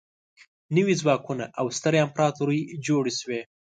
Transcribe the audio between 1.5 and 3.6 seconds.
او سترې امپراطورۍ جوړې شوې.